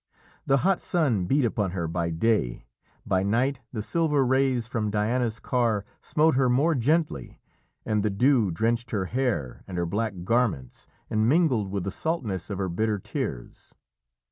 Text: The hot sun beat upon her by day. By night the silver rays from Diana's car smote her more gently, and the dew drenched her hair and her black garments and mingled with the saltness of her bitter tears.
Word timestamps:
The 0.47 0.57
hot 0.65 0.81
sun 0.81 1.25
beat 1.25 1.45
upon 1.45 1.69
her 1.77 1.87
by 1.87 2.09
day. 2.09 2.65
By 3.05 3.21
night 3.21 3.59
the 3.71 3.83
silver 3.83 4.25
rays 4.25 4.65
from 4.65 4.89
Diana's 4.89 5.39
car 5.39 5.85
smote 6.01 6.33
her 6.33 6.49
more 6.49 6.73
gently, 6.73 7.39
and 7.85 8.01
the 8.01 8.09
dew 8.09 8.49
drenched 8.49 8.89
her 8.89 9.05
hair 9.05 9.63
and 9.67 9.77
her 9.77 9.85
black 9.85 10.23
garments 10.23 10.87
and 11.07 11.29
mingled 11.29 11.69
with 11.69 11.83
the 11.83 11.91
saltness 11.91 12.49
of 12.49 12.57
her 12.57 12.67
bitter 12.67 12.97
tears. 12.97 13.75